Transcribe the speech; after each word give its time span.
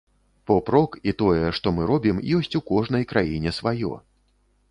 Поп-рок 0.51 0.95
і 1.09 1.13
тое, 1.19 1.51
што 1.59 1.73
мы 1.79 1.85
робім, 1.91 2.23
ёсць 2.39 2.57
у 2.61 2.63
кожнай 2.71 3.07
краіне 3.13 3.53
сваё. 3.59 3.93